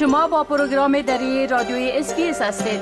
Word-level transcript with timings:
شما 0.00 0.28
با 0.28 0.44
پروگرام 0.44 1.02
دری 1.02 1.46
رادیوی 1.46 1.90
SBS 1.90 2.42
هستید. 2.42 2.80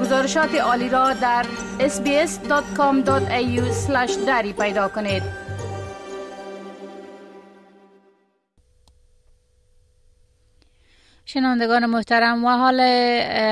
گزارشات 0.00 0.54
عالی 0.54 0.88
را 0.88 1.12
در 1.12 1.46
sbs.com.au 1.78 3.60
دری 4.26 4.52
پیدا 4.52 4.88
کنید. 4.88 5.22
شنوندگان 11.24 11.86
محترم 11.86 12.44
و 12.44 12.48
حال 12.48 12.80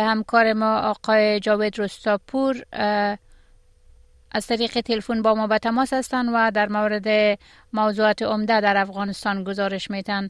همکار 0.08 0.52
ما 0.52 0.78
آقای 0.78 1.40
جاوید 1.40 1.78
رستاپور 1.78 2.62
از 4.34 4.46
طریق 4.46 4.80
تلفن 4.80 5.22
با 5.22 5.34
ما 5.34 5.46
به 5.46 5.58
تماس 5.58 5.92
هستند 5.92 6.28
و 6.34 6.50
در 6.50 6.68
مورد 6.68 7.38
موضوعات 7.72 8.22
عمده 8.22 8.60
در 8.60 8.76
افغانستان 8.76 9.44
گزارش 9.44 9.90
میتن 9.90 10.28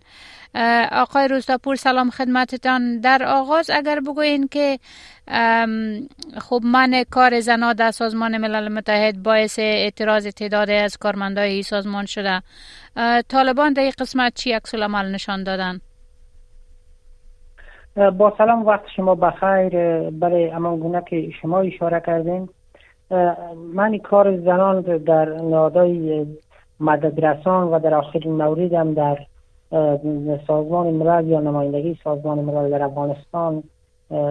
آقای 0.93 1.29
روستاپور 1.29 1.77
سلام 1.77 2.11
خدمتتان. 2.11 3.01
در 3.01 3.23
آغاز 3.27 3.71
اگر 3.71 4.01
بگوین 4.01 4.49
که 4.49 4.79
خب 6.39 6.61
من 6.65 7.05
کار 7.11 7.41
زنا 7.41 7.73
در 7.73 7.91
سازمان 7.91 8.39
ملل 8.39 8.69
متحد 8.69 9.23
باعث 9.23 9.59
اعتراض 9.59 10.27
تعداد 10.27 10.71
از 10.71 10.97
کارمندای 10.97 11.63
سازمان 11.63 12.07
شده. 12.07 12.43
طالبان 13.29 13.73
در 13.73 13.83
این 13.83 13.93
قسمت 13.99 14.35
چی 14.35 14.53
عکس 14.53 14.75
عمل 14.75 15.15
نشان 15.15 15.45
دادن؟ 15.45 15.81
با 17.97 18.35
سلام 18.39 18.67
وقت 18.67 18.85
شما 18.97 19.15
بخیر. 19.15 19.71
برای 20.11 20.51
امان 20.51 20.79
گونه 20.79 21.03
که 21.11 21.31
شما 21.43 21.61
اشاره 21.61 22.03
کردین 22.07 22.49
من 23.75 23.99
کار 23.99 24.37
زنان 24.37 24.81
در 24.81 25.25
نادای 25.25 26.27
مددرسان 26.81 27.69
و 27.69 27.79
در 27.79 27.95
آخرین 27.95 28.33
مورد 28.33 28.73
هم 28.73 28.95
در 28.95 29.19
سازمان 30.47 30.87
ملل 30.87 31.27
یا 31.27 31.41
نمایندگی 31.41 31.99
سازمان 32.05 32.39
ملل 32.39 32.71
در 32.71 32.83
افغانستان 32.83 33.63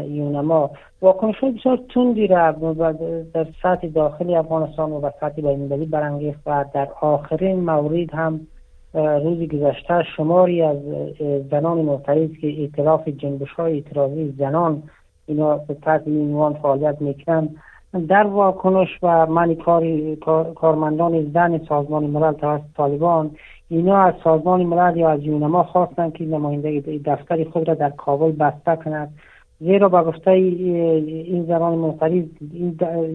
یونما 0.08 0.72
واکنش 1.02 1.36
های 1.36 1.52
بسیار 1.52 1.80
تندی 1.94 2.28
را 2.28 2.52
در 3.33 3.47
سطح 3.64 3.88
داخلی 3.88 4.36
افغانستان 4.36 4.92
و 4.92 5.00
به 5.00 5.14
سطح 5.20 5.36
بینالمللی 5.36 5.86
برانگیخت 5.86 6.39
و 6.45 6.66
در 6.73 6.88
آخرین 7.02 7.59
مورد 7.59 8.14
هم 8.14 8.39
روزی 8.94 9.48
گذشته 9.48 10.03
شماری 10.17 10.61
از 10.61 10.77
زنان 11.52 11.77
معترض 11.77 12.30
که 12.42 12.48
اعتراف 12.48 13.08
جنبش 13.08 13.52
های 13.52 13.73
اعتراضی 13.73 14.36
زنان 14.38 14.83
اینا 15.25 15.58
به 15.58 15.73
تحت 15.73 16.08
عنوان 16.08 16.53
فعالیت 16.53 17.02
می‌کنن 17.02 17.50
در 18.08 18.28
واکنش 18.28 18.89
و 19.03 19.25
من 19.25 19.56
کار 19.56 19.84
کارمندان 20.56 21.31
زن 21.34 21.58
سازمان 21.70 22.03
ملل 22.03 22.33
توسط 22.33 22.64
طالبان 22.78 23.31
اینا 23.70 23.98
از 23.98 24.14
سازمان 24.23 24.64
ملل 24.64 24.98
یا 24.98 25.09
از 25.09 25.23
یونما 25.23 25.64
خواستن 25.64 26.09
که 26.09 26.25
نمایندگی 26.25 27.00
دفتر 27.00 27.44
خود 27.44 27.67
را 27.67 27.73
در 27.73 27.89
کابل 27.89 28.31
بسته 28.31 28.75
کند. 28.75 29.14
زیرا 29.59 29.89
به 29.89 30.02
گفته 30.02 30.31
این 30.31 31.45
زنان 31.45 31.73
معترض 31.78 32.23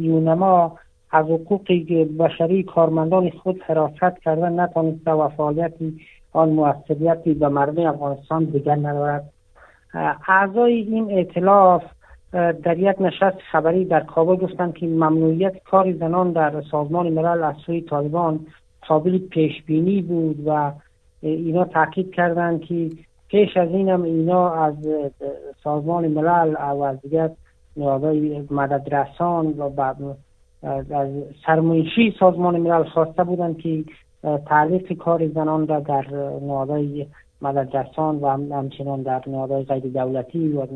یونما 0.00 0.78
از 1.10 1.26
حقوق 1.26 1.72
بشری 2.18 2.62
کارمندان 2.62 3.30
خود 3.30 3.62
حراست 3.62 4.22
کردن 4.24 4.60
نتانسته 4.60 5.10
و 5.10 5.28
فعالیتی 5.28 6.00
آن 6.32 6.48
موثریتی 6.48 7.34
به 7.34 7.48
مردم 7.48 7.86
افغانستان 7.86 8.44
دیگر 8.44 8.74
ندارد. 8.76 9.24
اعضای 10.28 10.72
این 10.72 11.18
اطلاف 11.18 11.82
در 12.36 12.78
یک 12.78 12.96
نشست 13.00 13.36
خبری 13.52 13.84
در 13.84 14.00
کابل 14.00 14.36
گفتند 14.36 14.74
که 14.74 14.86
ممنوعیت 14.86 15.64
کار 15.64 15.92
زنان 15.92 16.32
در 16.32 16.62
سازمان 16.70 17.08
ملل 17.08 17.42
از 17.42 17.54
سوی 17.66 17.80
طالبان 17.80 18.46
قابل 18.88 19.18
پیش 19.18 19.62
بینی 19.62 20.02
بود 20.02 20.42
و 20.46 20.72
اینا 21.20 21.64
تاکید 21.64 22.14
کردند 22.14 22.60
که 22.60 22.90
پیش 23.28 23.56
از 23.56 23.68
این 23.68 23.88
هم 23.88 24.02
اینا 24.02 24.54
از 24.54 24.74
سازمان 25.64 26.08
ملل 26.08 26.54
و 26.54 26.82
از 26.82 27.00
دیگر 27.00 27.30
مددرسان 28.50 29.46
و 29.46 29.80
از 30.62 31.06
سرمایشی 31.46 32.14
سازمان 32.20 32.60
ملل 32.60 32.84
خواسته 32.84 33.24
بودند 33.24 33.58
که 33.58 33.84
تعلیق 34.46 34.92
کار 34.92 35.28
زنان 35.28 35.66
را 35.66 35.80
در 35.80 36.06
نهادهای 36.42 37.06
مددرسان 37.42 38.16
و 38.16 38.28
همچنان 38.28 39.02
در 39.02 39.22
نهادهای 39.26 39.64
غیر 39.64 39.92
دولتی 39.92 40.48
و 40.48 40.66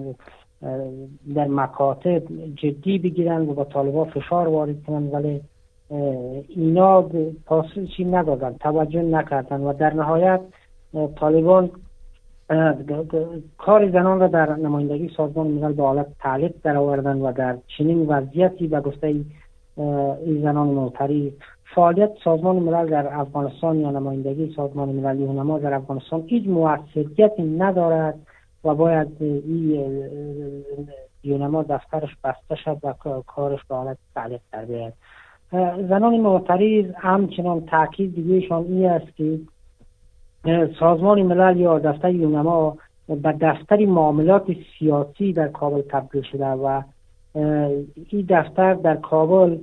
در 1.35 1.49
مکاتب 1.49 2.23
جدی 2.57 2.99
بگیرن 2.99 3.49
و 3.49 3.55
با 3.55 3.65
طالبا 3.65 4.05
فشار 4.05 4.49
وارد 4.49 4.83
کنن 4.87 5.07
ولی 5.07 5.41
اینا 6.49 7.11
چی 7.97 8.05
ندادن 8.05 8.57
توجه 8.61 9.03
نکردن 9.03 9.61
و 9.61 9.73
در 9.73 9.95
نهایت 9.95 10.41
طالبان 11.17 11.71
کار 13.59 13.91
زنان 13.91 14.21
را 14.21 14.27
در 14.27 14.57
نمایندگی 14.57 15.11
سازمان 15.17 15.47
ملل 15.47 15.73
به 15.73 15.83
حالت 15.83 16.07
تعلیق 16.19 16.53
در 16.63 16.77
آوردن 16.77 17.19
و 17.19 17.33
در 17.33 17.59
چنین 17.79 18.07
وضعیتی 18.07 18.67
به 18.67 18.81
گفته 18.81 19.07
این 19.07 20.43
زنان 20.43 20.69
معتری 20.69 21.33
فعالیت 21.75 22.11
سازمان 22.25 22.57
ملل 22.57 22.87
در 22.87 23.21
افغانستان 23.21 23.81
یا 23.81 23.91
نمایندگی 23.91 24.53
سازمان 24.57 24.89
ملل 24.89 25.21
یونما 25.21 25.59
در 25.59 25.75
افغانستان 25.75 26.25
هیچ 26.27 26.47
موثریتی 26.49 27.43
ندارد. 27.43 28.19
و 28.65 28.75
باید 28.75 29.09
این 29.21 30.65
یونما 31.25 31.63
دفترش 31.63 32.17
بسته 32.25 32.55
شد 32.55 32.77
و 32.83 32.95
کارش 33.27 33.65
به 33.69 33.75
حالت 33.75 33.97
تعلیق 34.15 34.41
در 34.53 34.65
بیاد 34.65 34.93
زنان 35.89 36.21
معترض 36.21 36.85
همچنان 36.97 37.67
تاکید 37.67 38.15
دیگهشان 38.15 38.65
این 38.65 38.87
است 38.87 39.17
که 39.17 39.39
سازمان 40.81 41.23
ملل 41.23 41.61
یا 41.61 41.79
دفتر 41.79 42.11
یونما 42.11 42.77
به 43.09 43.33
دفتر 43.41 43.87
معاملات 43.87 44.47
سیاسی 44.79 45.33
در 45.33 45.49
کابل 45.49 45.83
تبدیل 45.83 46.23
شده 46.23 46.47
و 46.47 46.83
این 48.11 48.27
دفتر 48.29 48.75
در 48.75 48.97
کابل 48.97 49.59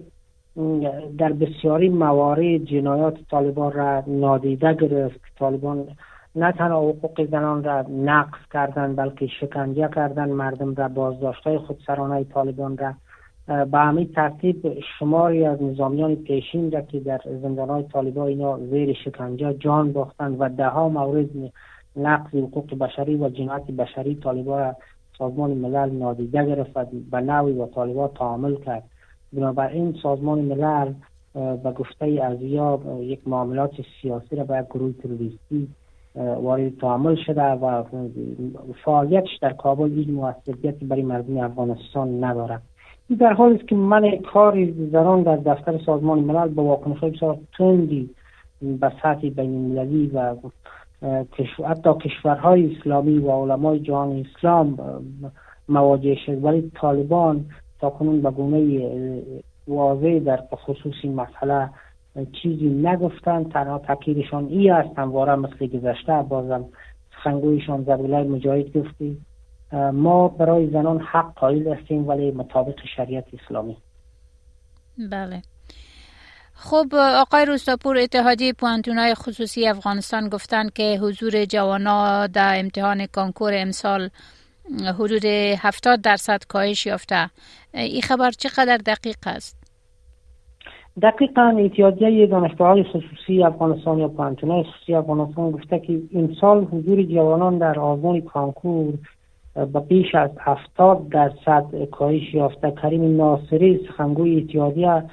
در 1.18 1.34
بسیاری 1.34 1.90
موارد 1.90 2.64
جنایات 2.64 3.18
طالبان 3.32 3.72
را 3.72 4.04
نادیده 4.08 4.74
گرفت. 4.74 5.20
طالبان 5.40 5.88
نه 6.36 6.52
تنها 6.52 6.90
حقوق 6.90 7.26
زنان 7.26 7.64
را 7.64 7.82
نقض 7.82 8.40
کردن 8.54 8.96
بلکه 8.96 9.28
شکنجه 9.28 9.90
کردن 9.96 10.30
مردم 10.30 10.76
را 10.76 10.88
بازداشت 10.88 11.44
های 11.44 11.58
خودسرانه 11.58 12.24
طالبان 12.24 12.78
را. 12.78 12.94
به 13.66 13.78
همین 13.78 14.08
ترتیب 14.08 14.80
شماری 15.00 15.46
از 15.46 15.64
نظامیان 15.64 16.16
پیشین 16.16 16.72
را 16.72 16.82
که 16.82 17.00
در 17.00 17.22
زندان 17.42 17.70
های 17.70 17.84
طالبان 17.84 18.28
اینا 18.28 18.60
زیر 18.60 18.94
شکنجه 18.94 19.54
جان 19.54 19.94
باختند 19.94 20.36
و 20.40 20.50
ده 20.50 20.68
ها 20.68 20.90
مورد 20.90 21.30
نقض 21.96 22.36
حقوق 22.36 22.78
بشری 22.78 23.16
و 23.16 23.30
جنایت 23.30 23.64
بشری 23.64 24.16
طالبان 24.16 24.60
را 24.60 24.76
سازمان 25.18 25.52
ملل 25.52 25.90
نادیده 25.90 26.46
گرفت 26.46 26.72
و 26.78 26.86
به 27.12 27.22
نوی 27.22 27.54
با 27.54 27.66
طالبان 27.68 28.08
تعامل 28.08 28.56
کرد. 28.56 28.84
بنابراین 29.34 29.96
سازمان 30.04 30.40
ملل 30.40 30.94
به 31.34 31.72
گفته 31.72 32.06
از 32.24 32.42
یک 33.02 33.28
معاملات 33.28 33.72
سیاسی 34.02 34.36
را 34.36 34.44
به 34.44 34.68
گروه 34.70 34.94
تروریستی 34.94 35.68
وارد 36.18 36.78
تعامل 36.78 37.16
شده 37.16 37.44
و 37.44 37.84
فعالیتش 38.86 39.38
در 39.42 39.54
کابل 39.54 39.92
هیچ 39.92 40.10
موثریتی 40.10 40.86
برای 40.86 41.02
مردم 41.02 41.38
افغانستان 41.38 42.24
نداره. 42.24 42.60
این 43.10 43.20
در 43.20 43.34
حالی 43.34 43.56
است 43.56 43.68
که 43.68 43.76
من 43.76 44.18
کار 44.34 44.68
زنان 44.92 45.24
در 45.24 45.36
دفتر 45.36 45.80
سازمان 45.86 46.20
ملل 46.20 46.48
با 46.48 46.64
واکنش 46.64 47.00
بسیار 47.00 47.38
تندی 47.58 48.10
به 48.62 48.92
سطح 49.04 49.30
بین 49.30 49.56
المللی 49.56 50.12
و 50.14 50.36
حتی 51.68 51.90
کشورهای 51.94 52.76
اسلامی 52.76 53.18
و 53.18 53.32
علمای 53.32 53.80
جهان 53.80 54.26
اسلام 54.36 54.78
مواجه 55.70 56.16
شد. 56.26 56.44
ولی 56.44 56.72
طالبان 56.82 57.46
تا 57.80 57.90
کنون 57.90 58.22
به 58.22 58.32
گونه 58.32 58.82
واضح 59.68 60.20
در 60.20 60.40
خصوص 60.66 60.96
این 61.04 61.16
مسئله 61.16 61.70
چیزی 62.26 62.70
نگفتن 62.70 63.44
تنها 63.44 63.80
تاکیدشان 63.80 64.48
ای 64.48 64.70
است. 64.70 65.00
همواره 65.00 65.36
مثل 65.36 65.68
گذشته 65.68 66.22
بازم 66.30 66.66
سخنگویشان 67.18 67.84
زبیله 67.84 68.24
مجاهد 68.24 68.78
گفتی. 68.78 69.18
ما 69.94 70.28
برای 70.28 70.70
زنان 70.70 71.00
حق 71.00 71.34
قائل 71.34 71.74
هستیم 71.74 72.08
ولی 72.08 72.32
مطابق 72.32 72.76
شریعت 72.96 73.26
اسلامی. 73.34 73.78
بله. 75.12 75.42
خب 76.54 76.88
آقای 76.96 77.46
روستاپور 77.46 77.98
اتحادیه 77.98 78.54
پوانتونای 78.54 79.16
خصوصی 79.16 79.68
افغانستان 79.68 80.30
گفتند 80.30 80.74
که 80.74 81.00
حضور 81.02 81.46
جوانا 81.46 82.28
در 82.28 82.60
امتحان 82.60 83.06
کانکور 83.06 83.54
امسال 83.56 84.10
حدود 85.00 85.26
70 85.26 86.02
درصد 86.02 86.44
کاهش 86.48 86.86
یافته. 86.86 87.30
این 87.74 88.02
خبر 88.02 88.32
چقدر 88.32 88.78
دقیق 88.78 89.18
است؟ 89.26 89.57
دقیقا 91.02 91.58
اتحادیه 91.60 92.28
دانشگاه 92.28 92.68
های 92.68 92.84
خصوصی 92.84 93.44
افغانستان 93.44 93.98
یا 93.98 94.08
پانتونای 94.08 94.64
خصوصی 94.64 94.96
افغانستان 94.96 95.52
گفته 95.52 95.80
که 95.80 96.00
امسال 96.16 96.64
حضور 96.64 97.04
جوانان 97.04 97.58
در 97.58 97.80
آزمون 97.80 98.22
کانکور 98.22 98.94
به 99.56 99.80
بیش 99.80 100.16
از 100.16 100.30
هفتاد 100.40 101.10
درصد 101.10 101.66
کاهش 101.92 102.34
یافته. 102.34 102.72
کریم 102.72 103.18
ناصری 103.18 103.88
سخنگوی 103.88 104.38
اتحادیه 104.38 105.04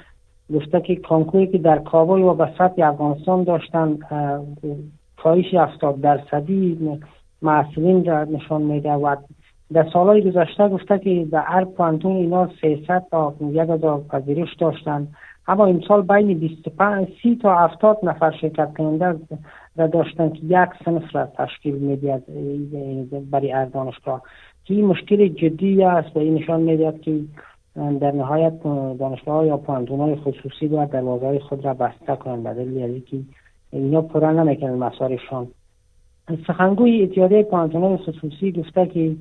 گفته 0.53 0.81
که 0.81 0.95
کانکوری 0.95 1.47
که 1.47 1.57
در 1.57 1.79
کابل 1.79 2.21
و 2.21 2.33
به 2.33 2.49
سطح 2.57 2.87
افغانستان 2.87 3.43
داشتن 3.43 3.97
کاهش 5.17 5.53
هفتاد 5.53 6.01
درصدی 6.01 6.79
محصولین 7.41 8.05
را 8.05 8.23
نشان 8.23 8.61
میده 8.61 8.91
و 8.91 9.15
در 9.73 9.89
سالهای 9.93 10.21
گذشته 10.21 10.69
گفته 10.69 10.99
که 10.99 11.27
در 11.31 11.41
هر 11.41 11.65
پانتون 11.65 12.15
اینا 12.15 12.49
300 12.61 13.03
تا 13.11 13.33
1000 13.55 14.01
پذیرش 14.09 14.55
داشتن. 14.55 15.07
اما 15.47 15.65
امسال 15.65 16.01
بین 16.01 16.39
25 16.39 17.07
30 17.23 17.35
تا 17.35 17.55
70 17.55 17.99
نفر 18.03 18.31
شرکت 18.31 18.73
کننده 18.77 19.19
را 19.75 19.87
داشتن 19.87 20.29
که 20.29 20.39
یک 20.43 20.69
سنف 20.85 21.15
را 21.15 21.25
تشکیل 21.25 21.75
می‌دهد 21.75 22.23
برای 23.31 23.51
هر 23.51 23.65
دانشگاه. 23.65 24.21
که 24.65 24.73
این 24.73 24.85
مشکل 24.85 25.27
جدی 25.27 25.83
است 25.83 26.17
و 26.17 26.19
این 26.19 26.33
نشان 26.33 26.61
می‌دهد 26.61 27.01
که 27.01 27.19
در 27.75 28.11
نهایت 28.11 28.63
دانشگاه 28.99 29.45
یا 29.45 29.57
پانتون 29.57 29.99
های 29.99 30.15
خصوصی 30.15 30.67
باید 30.67 30.89
دروازه 30.89 31.39
خود 31.39 31.65
را 31.65 31.73
بسته 31.73 32.15
کنند. 32.15 32.43
بدل 32.43 32.71
یعنی 32.71 32.99
که 32.99 33.17
اینا 33.71 34.01
پرا 34.01 34.31
نمی‌کنن 34.31 34.73
مسارشان. 34.73 35.47
سخنگوی 36.47 37.03
اتحادیه 37.03 37.43
پانتون 37.43 37.83
های 37.83 37.97
خصوصی 37.97 38.51
گفته 38.51 38.85
که 38.85 39.15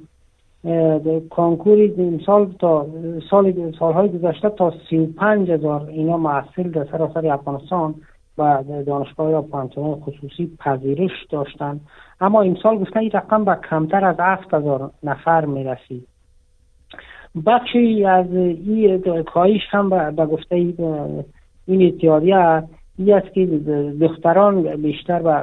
کنکور 1.30 1.90
سال 2.26 2.52
تا 2.58 2.86
سال 3.30 3.72
سالهای 3.78 4.08
گذشته 4.08 4.48
تا 4.48 4.72
35 4.90 5.50
هزار 5.50 5.86
اینا 5.88 6.16
محصول 6.16 6.70
در 6.70 6.84
سراسر 6.84 7.26
افغانستان 7.26 7.94
و 8.38 8.64
دانشگاه 8.86 9.42
پانتون 9.42 9.94
خصوصی 9.94 10.50
پذیرش 10.58 11.26
داشتن. 11.30 11.80
اما 12.20 12.42
امسال 12.42 12.78
گفتن 12.78 13.00
این 13.00 13.10
رقم 13.10 13.44
به 13.44 13.58
کمتر 13.70 14.04
از 14.04 14.16
7000 14.20 14.90
نفر 15.02 15.44
می‌رسید. 15.44 16.08
بخشی 17.46 18.04
از 18.04 18.26
این 18.32 19.22
کاهش 19.22 19.60
هم 19.70 19.90
به 20.10 20.26
گفته 20.26 20.54
این 21.66 21.86
اتحادیه 21.86 22.62
این 22.98 23.14
است 23.14 23.32
که 23.34 23.46
دختران 24.00 24.76
بیشتر 24.76 25.22
به 25.22 25.42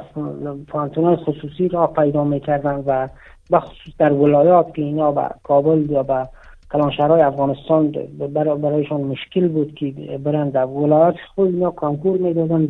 پانتون 0.68 1.16
خصوصی 1.16 1.68
را 1.68 1.86
پیدا 1.86 2.24
می‌کردن 2.24 2.84
و 2.86 3.08
بخصوص 3.52 3.94
در 3.98 4.12
ولایات 4.12 4.74
که 4.74 4.82
اینا 4.82 5.12
به 5.12 5.30
کابل 5.42 5.90
یا 5.90 6.02
به 6.02 6.28
کلانشهرهای 6.72 7.22
افغانستان 7.22 7.90
برایشان 8.62 9.00
مشکل 9.00 9.48
بود 9.48 9.74
که 9.74 9.90
برند 10.24 10.52
در 10.52 10.64
ولایات 10.64 11.14
خود 11.34 11.46
اینا 11.46 11.70
کانکور 11.70 12.18
می‌دادن 12.18 12.68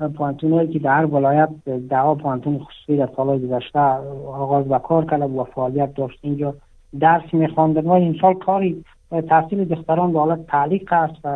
و 0.00 0.08
پانتون 0.08 0.72
که 0.72 0.78
در 0.78 1.06
ولایت 1.06 1.48
دعا 1.90 2.14
پانتون 2.14 2.58
خصوصی 2.58 2.96
در 2.96 3.08
سالهای 3.16 3.48
گذشته 3.48 3.78
آغاز 4.26 4.68
به 4.68 4.78
کار 4.78 5.04
کرده 5.04 5.24
و 5.24 5.44
فعالیت 5.44 5.94
داشت. 5.94 6.18
اینجا 6.22 6.54
درس 7.00 7.34
میخواندن. 7.34 7.80
و 7.80 7.90
این 7.90 8.18
سال 8.20 8.34
کاری 8.34 8.84
تحصیل 9.28 9.64
دختران 9.64 10.12
به 10.12 10.18
حالت 10.18 10.46
تعلیق 10.46 10.92
است 10.92 11.14
و 11.24 11.28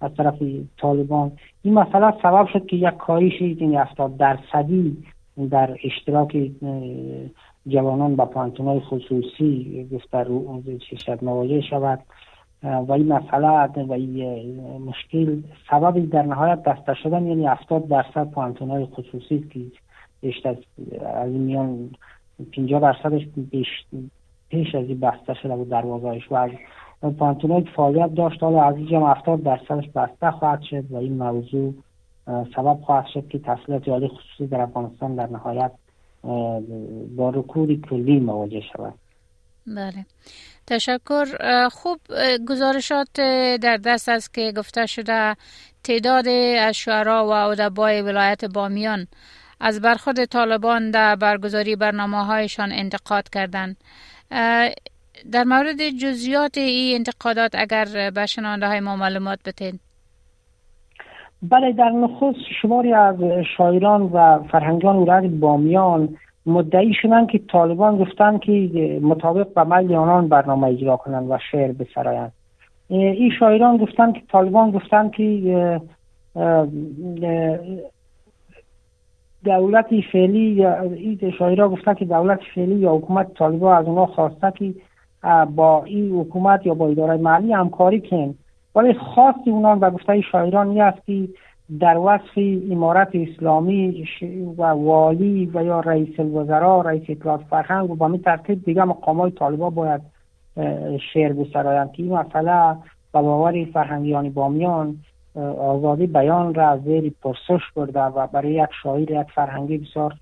از 0.00 0.10
طرف 0.16 0.34
طالبان. 0.80 1.32
این 1.62 1.74
مسئله 1.74 2.14
سبب 2.22 2.46
شد 2.52 2.66
که 2.66 2.76
یک 2.76 2.96
کاهش 2.96 3.42
این 3.42 3.78
افتاد 3.78 4.16
درصدی 4.16 4.96
در 5.50 5.76
اشتراک 5.84 6.36
جوانان 7.66 8.16
با 8.16 8.24
های 8.58 8.80
خصوصی 8.80 9.88
گفتر 9.92 10.24
شد 10.96 11.24
مواجه 11.24 11.60
شود. 11.60 12.00
و 12.62 12.92
این 12.92 13.12
مسئله 13.12 13.48
و 13.84 13.92
این 13.92 14.60
مشکل 14.78 15.42
سبب 15.70 16.10
در 16.10 16.22
نهایت 16.22 16.62
بسته 16.62 16.94
شدن 16.94 17.26
یعنی 17.26 17.46
70 17.46 17.88
درصد 17.88 18.34
های 18.60 18.84
خصوصی 18.84 19.40
که 19.52 19.60
بیشتر 20.20 20.56
از 21.14 21.30
این 21.30 21.40
میان 21.40 21.90
50 22.52 22.80
درصدش 22.80 23.22
پیش 24.48 24.74
از 24.74 24.84
این 24.84 25.00
بسته 25.00 25.34
شده 25.34 25.56
بود 25.56 25.68
دروازهش 25.68 26.32
و 26.32 26.34
از 26.34 26.50
های 27.50 27.64
فعالیت 27.76 28.14
داشت 28.14 28.42
حالا 28.42 28.62
از 28.62 28.76
اینجا 28.76 29.06
70 29.06 29.42
درصدش 29.42 29.88
بسته 29.88 30.30
خواهد 30.30 30.62
شد 30.62 30.92
و 30.92 30.96
این 30.96 31.18
موضوع 31.18 31.74
سبب 32.26 32.78
خواهد 32.82 33.06
شد 33.06 33.28
که 33.28 33.38
تحصیلات 33.38 33.88
عالی 33.88 34.08
خصوصی 34.08 34.46
در 34.46 34.60
افغانستان 34.60 35.14
در 35.14 35.26
نهایت 35.26 35.72
با 37.16 37.30
رکود 37.34 37.86
کلی 37.90 38.20
مواجه 38.20 38.60
شود. 38.72 38.94
بله. 39.66 40.06
تشکر. 40.66 41.24
خوب 41.68 41.98
گزارشات 42.48 43.12
در 43.60 43.76
دست 43.76 44.08
است 44.08 44.34
که 44.34 44.52
گفته 44.56 44.86
شده 44.86 45.36
تعداد 45.84 46.28
از 46.28 46.74
شعرا 46.76 47.26
و 47.26 47.30
ادبای 47.30 48.02
ولایت 48.02 48.44
بامیان 48.44 49.06
از 49.60 49.80
برخورد 49.80 50.24
طالبان 50.24 50.90
در 50.90 51.16
برگزاری 51.16 51.76
برنامه 51.76 52.24
هایشان 52.24 52.72
انتقاد 52.72 53.28
کردند. 53.28 53.76
در 55.32 55.44
مورد 55.44 55.90
جزیات 55.90 56.58
این 56.58 56.94
انتقادات 56.94 57.54
اگر 57.54 58.10
به 58.10 58.26
شنانده 58.26 58.66
های 58.66 58.80
ما 58.80 58.96
معلومات 58.96 59.38
بتین 59.44 59.78
بله 61.50 61.72
در 61.72 61.90
نخست 61.90 62.38
شماری 62.62 62.92
از 62.92 63.16
شاعران 63.56 64.02
و 64.02 64.38
فرهنگان 64.38 64.96
ولایت 64.96 65.30
بامیان 65.30 66.08
مدعی 66.46 66.94
شدن 67.02 67.26
که 67.26 67.38
طالبان 67.38 67.96
گفتن 67.96 68.38
که 68.38 68.98
مطابق 69.02 69.54
به 69.54 69.76
میل 69.76 69.94
آنان 69.94 70.28
برنامه 70.28 70.68
اجرا 70.68 70.96
کنند 70.96 71.30
و 71.30 71.38
شعر 71.50 71.72
بسرایند. 71.72 72.32
این 72.88 73.30
شاعران 73.38 73.76
گفتن 73.76 74.12
که 74.12 74.20
طالبان 74.32 74.70
گفتن 74.70 75.08
که 75.08 75.80
دولت 79.44 79.86
فعلی 80.12 80.38
یا 80.38 80.80
این 80.80 81.32
شاعران 81.38 81.68
گفتن 81.68 81.94
که 81.94 82.04
دولت 82.04 82.40
فعلی 82.54 82.74
یا 82.74 82.92
حکومت 82.92 83.34
طالبان 83.34 83.76
از 83.76 83.86
اونا 83.86 84.06
خواسته 84.06 84.52
که 84.58 84.74
با 85.56 85.84
این 85.84 86.20
حکومت 86.20 86.66
یا 86.66 86.74
با 86.74 86.88
اداره 86.88 87.16
محلی 87.16 87.52
همکاری 87.52 88.00
کن 88.00 88.34
ولی 88.74 88.94
خواست 88.94 89.48
اونان 89.48 89.78
و 89.78 89.90
گفته 89.90 90.20
شاعران 90.20 90.68
این 90.68 90.82
است 90.82 91.06
که 91.06 91.28
در 91.80 91.98
وصف 91.98 92.38
امارت 92.70 93.08
اسلامی 93.14 94.08
و 94.58 94.62
والی 94.62 95.50
و 95.54 95.64
یا 95.64 95.80
رئیس 95.80 96.20
الوزراء 96.20 96.82
رئیس 96.82 97.02
اطلاعات 97.08 97.40
فرهنگ 97.50 97.90
و 97.90 97.94
با 97.94 98.08
می 98.08 98.18
ترتیب 98.18 98.64
دیگه 98.64 98.84
مقام 98.84 99.20
های 99.20 99.30
طالبا 99.30 99.70
باید 99.70 100.00
شعر 101.12 101.32
بسرایند 101.32 101.92
که 101.92 102.02
این 102.02 102.12
مسئله 102.12 102.76
و 103.14 103.22
باور 103.22 103.64
فرهنگیان 103.64 104.30
بامیان 104.30 104.96
آزادی 105.58 106.06
بیان 106.06 106.54
را 106.54 106.78
زیر 106.84 107.12
پرسش 107.22 107.62
برده 107.76 108.00
و 108.00 108.26
برای 108.26 108.52
یک 108.52 108.68
شاعر 108.82 109.10
یک 109.10 109.26
فرهنگی 109.34 109.78
بسیار 109.78 110.14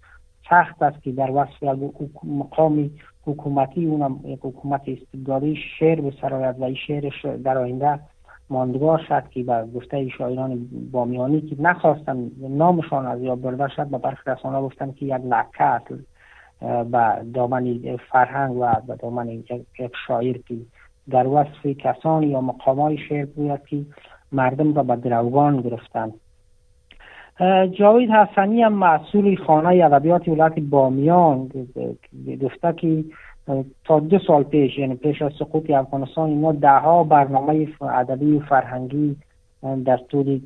سخت 0.50 0.82
است 0.82 1.02
که 1.02 1.12
در 1.12 1.31
وصف 1.31 1.62
مقام 2.25 2.91
حکومتی 3.26 3.87
اونم 3.87 4.20
یک 4.25 4.38
حکومت 4.43 4.81
استبدادی 4.87 5.56
شعر 5.79 6.00
بسراید 6.00 6.61
و 6.61 6.64
این 6.64 6.75
شعرش 6.75 7.25
در 7.44 7.58
آینده 7.58 8.00
ماندگار 8.50 8.99
شد 9.08 9.23
که 9.31 9.43
به 9.43 9.64
گفته 9.75 10.08
شاعران 10.08 10.69
بامیانی 10.93 11.41
که 11.41 11.56
نخواستن 11.58 12.31
نامشان 12.38 13.06
از 13.06 13.23
یاد 13.23 13.41
برده 13.41 13.69
شد 13.69 13.87
به 13.87 13.99
برخی 13.99 14.31
رسانه 14.31 14.61
گفتن 14.61 14.92
که 14.92 15.07
یک 15.07 15.12
لکه 15.12 15.80
به 16.61 17.25
دامن 17.35 17.80
فرهنگ 18.12 18.57
و 18.57 18.75
به 18.87 18.97
دامن 18.97 19.28
یک 19.28 19.66
شاعر 20.07 20.38
که 20.49 20.54
در 21.11 21.26
وصف 21.26 21.66
کسانی 21.66 22.26
یا 22.26 22.40
مقامای 22.40 22.99
شعر 22.99 23.25
بود 23.25 23.66
که 23.66 23.83
مردم 24.33 24.75
را 24.75 24.83
به 24.83 24.97
دروگان 24.97 25.61
گرفتند. 25.61 26.14
جاوید 27.71 28.11
حسنی 28.11 28.62
هم 28.62 28.73
مسئول 28.73 29.37
خانه 29.37 29.85
ادبیات 29.85 30.28
ولایت 30.28 30.59
بامیان 30.59 31.50
گفته 32.42 32.73
که 32.73 33.04
تا 33.85 34.00
دو 34.00 34.18
سال 34.26 34.42
پیش 34.42 34.78
یعنی 34.78 34.94
پیش 34.94 35.23
از 35.23 35.32
سقوط 35.38 35.70
افغانستان 35.70 36.28
اینا 36.28 36.52
ده 36.52 36.78
ها 36.78 37.04
برنامه 37.04 37.68
ادبی 37.80 38.37
و 38.37 38.40
فرهنگی 38.40 39.16
در 39.85 39.97
طول 39.97 40.40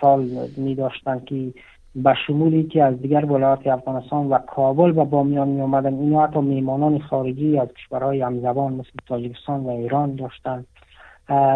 سال 0.00 0.28
می 0.56 0.74
داشتن 0.74 1.20
که 1.26 1.52
به 1.94 2.14
شمولی 2.26 2.62
که 2.62 2.84
از 2.84 3.02
دیگر 3.02 3.24
ولایات 3.24 3.66
افغانستان 3.66 4.26
و 4.26 4.38
کابل 4.38 4.98
و 4.98 5.04
بامیان 5.04 5.48
می 5.48 5.60
آمدن 5.60 5.94
اینا 5.94 6.26
حتی 6.26 6.40
میمانان 6.40 6.98
خارجی 6.98 7.58
از 7.58 7.68
کشورهای 7.68 8.20
همزبان 8.20 8.72
مثل 8.72 8.90
تاجیکستان 9.06 9.60
و 9.60 9.68
ایران 9.68 10.14
داشتند 10.14 10.66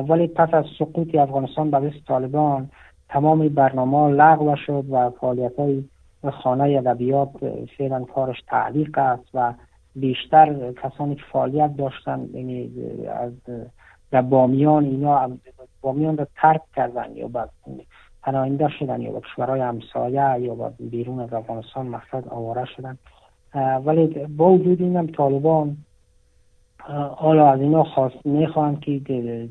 ولی 0.08 0.26
پس 0.26 0.54
از 0.54 0.64
سقوط 0.78 1.14
افغانستان 1.14 1.70
به 1.70 1.92
طالبان 2.08 2.70
تمام 3.08 3.48
برنامه 3.48 4.08
لغو 4.08 4.56
شد 4.56 4.84
و 4.90 5.10
فعالیت 5.10 5.56
های 5.58 5.84
خانه 6.42 6.64
ادبیات 6.78 7.30
فعلا 7.78 8.04
کارش 8.04 8.42
تعلیق 8.48 8.98
است 8.98 9.28
و 9.34 9.52
بیشتر 9.96 10.72
کسانی 10.72 11.14
که 11.14 11.22
فعالیت 11.32 11.76
داشتن 11.76 12.28
یعنی 12.32 12.70
از 13.08 13.32
در 14.10 14.22
بامیان 14.22 14.84
اینا 14.84 15.30
بامیان 15.80 16.16
رو 16.16 16.26
ترک 16.36 16.60
کردن 16.76 17.16
یا 17.16 17.28
بعد 17.28 17.50
پناهنده 18.22 18.68
شدن 18.68 19.00
یا 19.00 19.12
به 19.12 19.20
کشورهای 19.20 19.60
همسایه 19.60 20.40
یا 20.40 20.54
با 20.54 20.72
بیرون 20.78 21.20
از 21.20 21.32
افغانستان 21.32 21.86
مقصد 21.86 22.28
آواره 22.28 22.64
شدن. 22.64 22.98
ولی 23.84 24.06
با 24.36 24.50
وجود 24.50 24.82
اینم 24.82 25.06
طالبان 25.06 25.76
حالا 27.16 27.50
از 27.50 27.60
اینا 27.60 27.84
خواست 27.84 28.26
می‌خوان 28.26 28.80
که 28.80 29.48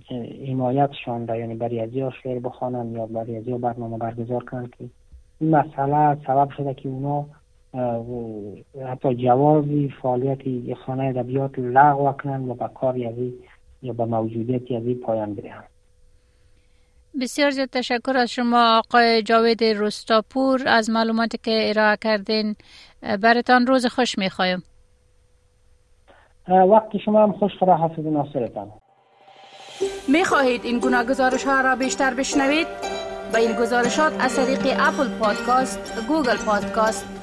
حمایتشان 0.47 1.27
را 1.27 1.35
یعنی 1.38 1.55
برای 1.55 1.79
ازیا 1.79 2.12
شعر 2.23 2.39
بخوانن 2.39 2.91
یا 2.91 3.05
برای 3.05 3.38
ازیا 3.38 3.57
برنامه 3.57 3.97
برگزار 3.97 4.43
کنن 4.43 4.67
که 4.77 4.85
این 5.39 5.55
مسئله 5.55 6.17
سبب 6.27 6.50
شده 6.50 6.73
که 6.73 6.89
اونا 6.89 7.25
حتی 8.92 9.15
جوازی 9.15 9.94
فعالیت 10.01 10.48
یک 10.48 10.77
خانه 10.77 11.03
ادبیات 11.03 11.60
لغو 11.60 12.12
کنن 12.12 12.50
و 12.50 12.53
به 12.53 12.70
کار 12.75 12.98
یعنی 12.98 13.34
یا 13.82 13.94
به 13.94 14.06
موجودیت 14.06 14.72
یعنی 14.72 14.96
پایان 14.96 15.36
بدهند 15.36 15.70
بسیار 17.22 17.51
زیاد 17.51 17.70
تشکر 17.70 18.18
از 18.18 18.30
شما 18.30 18.77
آقای 18.77 19.24
جاوید 19.24 19.63
رستاپور 19.63 20.63
از 20.68 20.89
معلوماتی 20.89 21.38
که 21.44 21.70
ارائه 21.70 21.98
کردین. 22.01 22.56
برتان 23.22 23.68
روز 23.68 23.86
خوش 23.86 24.18
می‌خوایم. 24.18 24.63
وقت 26.48 27.00
شما 27.00 27.24
هم 27.24 27.32
خوش 27.32 27.51
خدا 27.60 27.74
حافظ 27.74 28.06
ناصرتان. 28.06 28.72
می‌خواهید 30.08 30.65
این 30.65 30.80
گونه 30.79 31.05
گزارش 31.06 31.44
ها 31.44 31.62
را 31.62 31.75
بیشتر 31.75 32.13
بشنوید؟ 32.13 32.68
با 33.34 33.39
این 33.39 33.51
گزارشات 33.62 34.13
از 34.20 34.36
طریق 34.36 34.60
Apple 34.79 35.19
Podcast، 35.19 36.07
Google 36.07 36.38
Podcast، 36.45 37.23